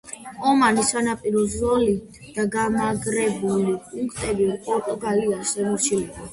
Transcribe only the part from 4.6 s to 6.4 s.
პორტუგალიას ემორჩილებოდა.